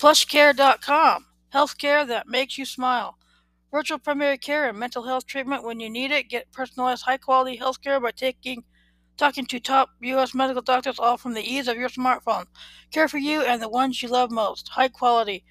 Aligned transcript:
Plushcare.com. 0.00 1.26
Healthcare 1.52 2.08
that 2.08 2.26
makes 2.26 2.56
you 2.56 2.64
smile. 2.64 3.18
Virtual 3.70 3.98
primary 3.98 4.38
care 4.38 4.66
and 4.66 4.78
mental 4.78 5.02
health 5.02 5.26
treatment 5.26 5.62
when 5.62 5.78
you 5.78 5.90
need 5.90 6.10
it. 6.10 6.30
Get 6.30 6.50
personalized 6.52 7.02
high 7.02 7.18
quality 7.18 7.58
healthcare 7.58 8.00
by 8.00 8.12
taking 8.12 8.64
talking 9.18 9.44
to 9.44 9.60
top 9.60 9.90
US 10.00 10.34
medical 10.34 10.62
doctors 10.62 10.98
all 10.98 11.18
from 11.18 11.34
the 11.34 11.42
ease 11.42 11.68
of 11.68 11.76
your 11.76 11.90
smartphone. 11.90 12.46
Care 12.90 13.08
for 13.08 13.18
you 13.18 13.42
and 13.42 13.60
the 13.60 13.68
ones 13.68 14.02
you 14.02 14.08
love 14.08 14.30
most. 14.30 14.70
High 14.70 14.88
quality. 14.88 15.44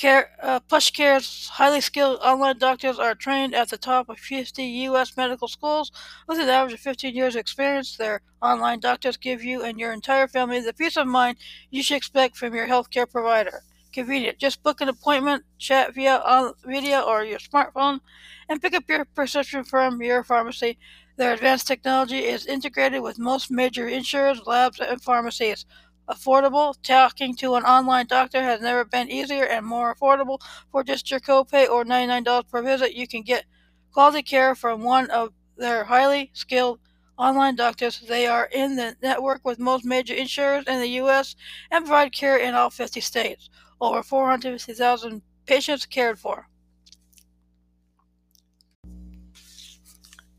Care, 0.00 0.30
uh, 0.42 0.60
PlushCare's 0.60 1.48
highly 1.48 1.82
skilled 1.82 2.20
online 2.22 2.56
doctors 2.56 2.98
are 2.98 3.14
trained 3.14 3.54
at 3.54 3.68
the 3.68 3.76
top 3.76 4.08
of 4.08 4.18
50 4.18 4.64
U.S. 4.88 5.14
medical 5.14 5.46
schools 5.46 5.92
with 6.26 6.38
an 6.38 6.48
average 6.48 6.72
of 6.72 6.80
15 6.80 7.14
years 7.14 7.36
experience. 7.36 7.98
Their 7.98 8.22
online 8.40 8.80
doctors 8.80 9.18
give 9.18 9.44
you 9.44 9.62
and 9.62 9.78
your 9.78 9.92
entire 9.92 10.26
family 10.26 10.58
the 10.60 10.72
peace 10.72 10.96
of 10.96 11.06
mind 11.06 11.36
you 11.68 11.82
should 11.82 11.98
expect 11.98 12.38
from 12.38 12.54
your 12.54 12.66
healthcare 12.66 13.06
provider. 13.06 13.62
Convenient. 13.92 14.38
Just 14.38 14.62
book 14.62 14.80
an 14.80 14.88
appointment, 14.88 15.44
chat 15.58 15.94
via 15.94 16.16
on 16.24 16.54
video 16.64 17.02
or 17.02 17.22
your 17.22 17.38
smartphone, 17.38 18.00
and 18.48 18.62
pick 18.62 18.72
up 18.72 18.88
your 18.88 19.04
prescription 19.04 19.64
from 19.64 20.00
your 20.00 20.24
pharmacy. 20.24 20.78
Their 21.18 21.34
advanced 21.34 21.66
technology 21.66 22.20
is 22.20 22.46
integrated 22.46 23.02
with 23.02 23.18
most 23.18 23.50
major 23.50 23.86
insurers, 23.86 24.40
labs, 24.46 24.80
and 24.80 25.02
pharmacies 25.02 25.66
affordable. 26.10 26.74
Talking 26.82 27.34
to 27.36 27.54
an 27.54 27.64
online 27.64 28.06
doctor 28.06 28.42
has 28.42 28.60
never 28.60 28.84
been 28.84 29.10
easier 29.10 29.44
and 29.44 29.64
more 29.64 29.94
affordable. 29.94 30.40
For 30.72 30.82
just 30.82 31.10
your 31.10 31.20
copay 31.20 31.68
or 31.68 31.84
$99 31.84 32.48
per 32.48 32.62
visit, 32.62 32.94
you 32.94 33.06
can 33.06 33.22
get 33.22 33.44
quality 33.92 34.22
care 34.22 34.54
from 34.54 34.82
one 34.82 35.10
of 35.10 35.32
their 35.56 35.84
highly 35.84 36.30
skilled 36.32 36.80
online 37.16 37.54
doctors. 37.54 38.00
They 38.00 38.26
are 38.26 38.48
in 38.52 38.76
the 38.76 38.96
network 39.02 39.44
with 39.44 39.58
most 39.58 39.84
major 39.84 40.14
insurers 40.14 40.64
in 40.66 40.80
the 40.80 40.88
U.S. 41.02 41.36
and 41.70 41.84
provide 41.84 42.12
care 42.12 42.38
in 42.38 42.54
all 42.54 42.70
50 42.70 43.00
states. 43.00 43.50
Over 43.80 44.02
450,000 44.02 45.22
patients 45.46 45.86
cared 45.86 46.18
for. 46.18 46.46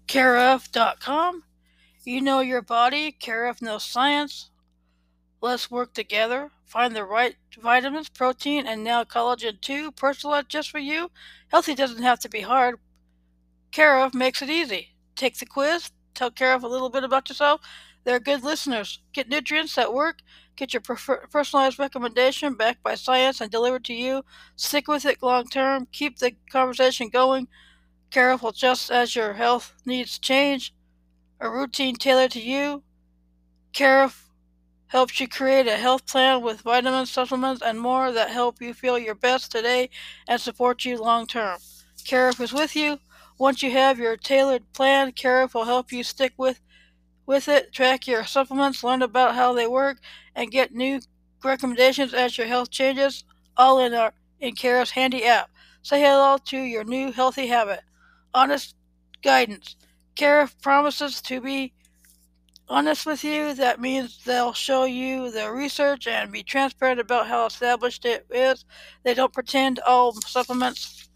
Careof.com. 0.07 1.43
You 2.03 2.21
know 2.21 2.41
your 2.41 2.61
body. 2.61 3.15
Careof 3.19 3.61
knows 3.61 3.85
science. 3.85 4.50
Let's 5.41 5.69
work 5.69 5.93
together. 5.93 6.51
Find 6.65 6.95
the 6.95 7.03
right 7.03 7.35
vitamins, 7.59 8.07
protein, 8.09 8.65
and 8.65 8.81
now 8.83 9.03
collagen 9.03 9.59
too, 9.59 9.91
personalized 9.91 10.47
just 10.49 10.69
for 10.71 10.79
you. 10.79 11.11
Healthy 11.49 11.75
doesn't 11.75 12.03
have 12.03 12.19
to 12.19 12.29
be 12.29 12.41
hard. 12.41 12.79
Care 13.71 13.99
of 13.99 14.13
makes 14.13 14.41
it 14.41 14.49
easy. 14.49 14.95
Take 15.15 15.37
the 15.37 15.45
quiz, 15.45 15.91
tell 16.13 16.31
Care 16.31 16.53
of 16.53 16.63
a 16.63 16.67
little 16.67 16.89
bit 16.89 17.03
about 17.03 17.29
yourself. 17.29 17.61
They're 18.03 18.19
good 18.19 18.43
listeners. 18.43 18.99
Get 19.13 19.29
nutrients 19.29 19.75
that 19.75 19.93
work. 19.93 20.19
Get 20.55 20.73
your 20.73 20.81
prefer- 20.81 21.27
personalized 21.27 21.79
recommendation 21.79 22.55
backed 22.55 22.83
by 22.83 22.95
science 22.95 23.41
and 23.41 23.51
delivered 23.51 23.83
to 23.85 23.93
you. 23.93 24.23
Stick 24.55 24.87
with 24.87 25.05
it 25.05 25.21
long 25.21 25.47
term. 25.47 25.87
Keep 25.91 26.19
the 26.19 26.33
conversation 26.51 27.09
going. 27.09 27.47
Careful 28.11 28.51
just 28.51 28.91
as 28.91 29.15
your 29.15 29.33
health 29.33 29.75
needs 29.85 30.19
change. 30.19 30.73
A 31.39 31.49
routine 31.49 31.95
tailored 31.95 32.31
to 32.31 32.41
you. 32.41 32.83
Care 33.73 34.03
helps 34.91 35.21
you 35.21 35.27
create 35.27 35.67
a 35.67 35.77
health 35.77 36.05
plan 36.05 36.41
with 36.41 36.61
vitamins, 36.61 37.09
supplements, 37.09 37.61
and 37.61 37.79
more 37.79 38.11
that 38.11 38.29
help 38.29 38.61
you 38.61 38.73
feel 38.73 38.99
your 38.99 39.15
best 39.15 39.49
today 39.49 39.89
and 40.27 40.39
support 40.39 40.83
you 40.83 40.97
long 41.01 41.25
term. 41.25 41.57
Care/of 42.03 42.41
is 42.41 42.51
with 42.51 42.75
you. 42.75 42.99
Once 43.37 43.63
you 43.63 43.71
have 43.71 43.97
your 43.97 44.17
tailored 44.17 44.73
plan, 44.73 45.13
Care/of 45.13 45.53
will 45.53 45.63
help 45.63 45.93
you 45.93 46.03
stick 46.03 46.33
with 46.37 46.59
with 47.25 47.47
it, 47.47 47.71
track 47.71 48.05
your 48.05 48.25
supplements, 48.25 48.83
learn 48.83 49.01
about 49.01 49.35
how 49.35 49.53
they 49.53 49.65
work, 49.65 49.97
and 50.35 50.51
get 50.51 50.73
new 50.73 50.99
recommendations 51.41 52.13
as 52.13 52.37
your 52.37 52.47
health 52.47 52.69
changes, 52.69 53.23
all 53.55 53.79
in 53.79 53.93
our 53.93 54.13
in 54.41 54.55
Care/of's 54.55 54.91
handy 54.91 55.23
app. 55.23 55.49
Say 55.83 56.01
hello 56.01 56.37
to 56.37 56.57
your 56.57 56.83
new 56.83 57.13
healthy 57.13 57.47
habit. 57.47 57.81
Honest 58.33 58.75
guidance. 59.23 59.77
Carif 60.17 60.61
promises 60.61 61.21
to 61.21 61.39
be 61.39 61.71
honest 62.71 63.05
with 63.05 63.23
you, 63.23 63.53
that 63.55 63.81
means 63.81 64.23
they'll 64.23 64.53
show 64.53 64.85
you 64.85 65.29
the 65.29 65.51
research 65.51 66.07
and 66.07 66.31
be 66.31 66.41
transparent 66.41 66.99
about 66.99 67.27
how 67.27 67.45
established 67.45 68.05
it 68.05 68.25
is. 68.29 68.63
They 69.03 69.13
don't 69.13 69.33
pretend 69.33 69.79
all 69.79 70.13
supplements 70.13 71.09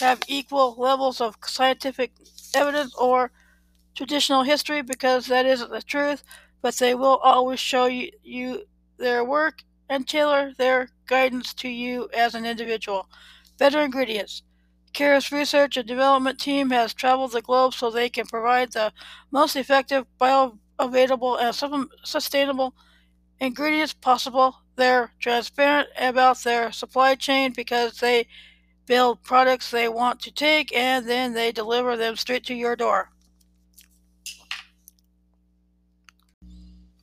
have 0.00 0.20
equal 0.28 0.76
levels 0.78 1.20
of 1.20 1.36
scientific 1.44 2.12
evidence 2.54 2.94
or 2.94 3.32
traditional 3.94 4.42
history 4.42 4.82
because 4.82 5.26
that 5.26 5.46
isn't 5.46 5.70
the 5.70 5.82
truth, 5.82 6.22
but 6.62 6.74
they 6.76 6.94
will 6.94 7.16
always 7.16 7.58
show 7.58 7.86
you, 7.86 8.10
you 8.22 8.64
their 8.98 9.24
work 9.24 9.64
and 9.88 10.06
tailor 10.06 10.52
their 10.58 10.90
guidance 11.06 11.54
to 11.54 11.68
you 11.68 12.08
as 12.14 12.34
an 12.34 12.44
individual. 12.44 13.08
Better 13.58 13.80
ingredients. 13.80 14.42
CARE's 14.92 15.32
research 15.32 15.76
and 15.76 15.86
development 15.86 16.38
team 16.38 16.70
has 16.70 16.94
traveled 16.94 17.32
the 17.32 17.42
globe 17.42 17.74
so 17.74 17.90
they 17.90 18.08
can 18.08 18.26
provide 18.26 18.72
the 18.72 18.92
most 19.30 19.56
effective, 19.56 20.06
bioavailable, 20.20 21.40
and 21.40 21.88
sustainable 22.04 22.74
ingredients 23.40 23.92
possible. 23.92 24.56
They're 24.76 25.12
transparent 25.20 25.88
about 25.98 26.42
their 26.42 26.72
supply 26.72 27.14
chain 27.14 27.52
because 27.52 27.98
they 27.98 28.26
build 28.86 29.22
products 29.22 29.70
they 29.70 29.88
want 29.88 30.20
to 30.20 30.32
take 30.32 30.74
and 30.74 31.06
then 31.08 31.34
they 31.34 31.52
deliver 31.52 31.96
them 31.96 32.16
straight 32.16 32.44
to 32.46 32.54
your 32.54 32.74
door. 32.74 33.10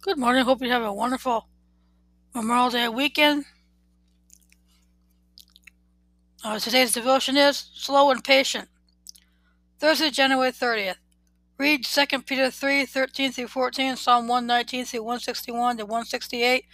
Good 0.02 0.18
morning. 0.18 0.46
Hope 0.46 0.62
you 0.62 0.72
have 0.72 0.84
a 0.84 0.94
wonderful 0.94 1.48
Memorial 2.34 2.70
Day 2.70 2.88
weekend. 2.90 3.46
Uh, 6.46 6.60
today's 6.60 6.92
devotion 6.92 7.36
is 7.36 7.72
slow 7.74 8.12
and 8.12 8.24
patient. 8.24 8.70
Thursday, 9.80 10.12
January 10.12 10.52
30th. 10.52 10.98
Read 11.58 11.84
2 11.84 12.06
Peter 12.22 12.52
3 12.52 12.86
13 12.86 13.32
through 13.32 13.48
14, 13.48 13.96
Psalm 13.96 14.28
119 14.28 14.86
through 14.86 15.02
161 15.02 15.78
to 15.78 15.86
168. 15.86 16.66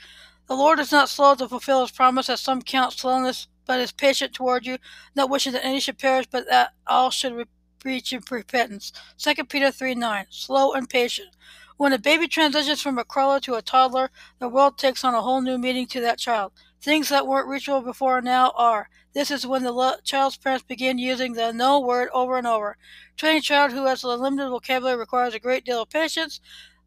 The 0.50 0.56
Lord 0.58 0.82
is 0.82 0.92
not 0.92 1.08
slow 1.08 1.36
to 1.36 1.48
fulfill 1.48 1.80
his 1.84 1.92
promise, 1.92 2.30
as 2.30 2.42
some 2.42 2.62
count 2.62 2.92
slowness, 2.92 3.48
but 3.66 3.80
is 3.80 3.94
patient 3.94 4.34
toward 4.34 4.66
you, 4.66 4.78
not 5.16 5.30
wishing 5.30 5.54
that 5.54 5.66
any 5.66 5.80
should 5.80 5.98
perish, 5.98 6.28
but 6.30 6.50
that 6.50 6.74
all 6.86 7.10
should 7.10 7.48
reach 7.86 8.14
repentance. 8.30 8.92
2 9.20 9.46
Peter 9.46 9.72
3 9.72 9.96
9. 9.96 10.26
Slow 10.32 10.74
and 10.74 10.90
patient. 10.90 11.30
When 11.78 11.94
a 11.94 11.98
baby 11.98 12.28
transitions 12.28 12.82
from 12.82 13.00
a 13.00 13.06
crawler 13.06 13.40
to 13.40 13.56
a 13.56 13.62
toddler, 13.62 14.12
the 14.40 14.50
world 14.50 14.78
takes 14.78 15.06
on 15.06 15.16
a 15.16 15.22
whole 15.22 15.40
new 15.40 15.58
meaning 15.58 15.88
to 15.88 16.02
that 16.02 16.20
child. 16.20 16.52
Things 16.82 17.10
that 17.10 17.28
weren't 17.28 17.48
reachable 17.48 17.82
before 17.82 18.22
now 18.22 18.54
are. 18.56 18.90
This 19.14 19.30
is 19.30 19.46
when 19.46 19.62
the 19.64 19.72
lo- 19.72 20.00
child's 20.04 20.38
parents 20.38 20.66
begin 20.68 20.98
using 20.98 21.34
the 21.34 21.54
no 21.54 21.80
word 21.80 22.10
over 22.12 22.38
and 22.38 22.48
over. 22.48 22.76
Training 23.18 23.40
a 23.40 23.42
child 23.42 23.72
who 23.72 23.86
has 23.86 24.04
a 24.04 24.08
limited 24.08 24.50
vocabulary 24.50 24.98
requires 24.98 25.36
a 25.36 25.40
great 25.40 25.64
deal 25.64 25.84
of 25.84 25.90
patience. 25.90 26.42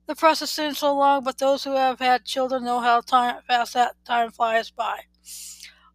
The 0.07 0.17
process 0.17 0.51
seems 0.51 0.79
so 0.79 0.97
long, 0.97 1.23
but 1.23 1.39
those 1.39 1.63
who 1.63 1.77
have 1.77 2.01
had 2.01 2.25
children 2.25 2.65
know 2.65 2.81
how 2.81 3.03
time, 3.03 3.41
fast 3.47 3.75
that 3.75 3.95
time 4.05 4.33
flies 4.33 4.71
by. 4.71 5.03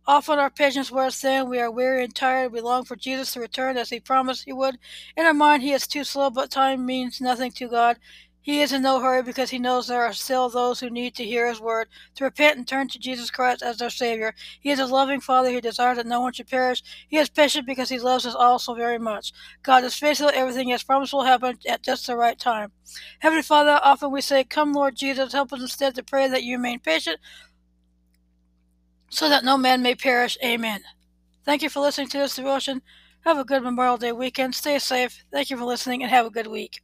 Often 0.08 0.40
our 0.40 0.50
patience 0.50 0.90
wears 0.90 1.18
thin, 1.20 1.50
we 1.50 1.60
are 1.60 1.70
weary 1.70 2.04
and 2.04 2.16
tired, 2.16 2.52
we 2.52 2.62
long 2.62 2.86
for 2.86 2.96
Jesus 2.96 3.34
to 3.34 3.40
return 3.40 3.78
as 3.78 3.90
he 3.90 4.00
promised 4.00 4.46
he 4.46 4.54
would. 4.54 4.80
In 5.16 5.26
our 5.26 5.34
mind, 5.34 5.62
he 5.62 5.72
is 5.74 5.86
too 5.86 6.04
slow, 6.04 6.30
but 6.30 6.50
time 6.50 6.86
means 6.86 7.22
nothing 7.22 7.52
to 7.52 7.68
God. 7.68 8.00
He 8.42 8.62
is 8.62 8.72
in 8.72 8.82
no 8.82 9.00
hurry 9.00 9.22
because 9.22 9.50
he 9.50 9.60
knows 9.60 9.88
there 9.88 10.04
are 10.04 10.14
still 10.14 10.50
those 10.50 10.80
who 10.80 10.90
need 10.90 11.14
to 11.16 11.26
hear 11.26 11.48
his 11.48 11.60
word, 11.60 11.90
to 12.16 12.24
repent 12.24 12.58
and 12.58 12.68
turn 12.68 12.88
to 12.88 13.00
Jesus 13.00 13.30
Christ 13.30 13.62
as 13.62 13.78
their 13.78 13.90
Savior. 13.90 14.34
He 14.60 14.72
is 14.72 14.80
a 14.80 14.86
loving 14.86 15.20
Father 15.20 15.52
who 15.52 15.62
desires 15.62 15.98
that 15.98 16.08
no 16.08 16.22
one 16.22 16.34
should 16.34 16.48
perish. 16.48 16.82
He 17.08 17.18
is 17.18 17.30
patient 17.30 17.68
because 17.68 17.90
he 17.90 18.00
loves 18.00 18.26
us 18.26 18.36
all 18.36 18.58
so 18.58 18.74
very 18.74 18.98
much. 18.98 19.34
God 19.62 19.84
is 19.84 19.96
faithful. 19.96 20.32
Everything 20.34 20.68
he 20.68 20.72
has 20.72 20.84
promised 20.84 21.14
will 21.14 21.24
happen 21.24 21.60
at 21.68 21.84
just 21.84 22.08
the 22.08 22.16
right 22.16 22.40
time. 22.40 22.72
Heavenly 23.20 23.44
Father, 23.44 23.80
often 23.84 24.12
we 24.12 24.22
say, 24.22 24.44
Come, 24.44 24.74
Lord 24.74 24.96
Jesus, 24.96 25.34
help 25.34 25.52
us 25.52 25.62
instead 25.62 25.96
to 25.96 26.04
pray 26.04 26.28
that 26.30 26.44
you 26.44 26.58
remain 26.58 26.80
patient 26.80 27.20
so 29.10 29.28
that 29.28 29.44
no 29.44 29.58
man 29.58 29.82
may 29.82 29.96
perish. 29.96 30.38
Amen. 30.44 30.82
Thank 31.44 31.62
you 31.62 31.70
for 31.70 31.82
listening 31.82 32.08
to 32.10 32.20
this 32.20 32.36
devotion. 32.36 32.82
Have 33.26 33.38
a 33.38 33.44
good 33.44 33.64
Memorial 33.64 33.98
Day 33.98 34.12
weekend. 34.12 34.56
Stay 34.56 34.80
safe. 34.80 35.26
Thank 35.32 35.50
you 35.50 35.58
for 35.58 35.66
listening 35.66 36.04
and 36.04 36.12
have 36.12 36.26
a 36.26 36.30
good 36.32 36.48
week. 36.48 36.82